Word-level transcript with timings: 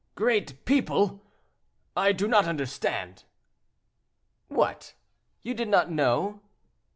"Great 0.15 0.65
people! 0.65 1.23
I 1.95 2.11
do 2.11 2.27
not 2.27 2.45
understand." 2.47 3.23
"What! 4.47 4.95
you 5.43 5.53
did 5.53 5.67
not 5.67 5.91
know?" 5.91 6.41